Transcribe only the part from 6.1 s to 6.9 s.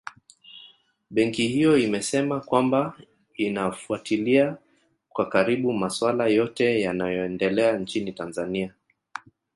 yote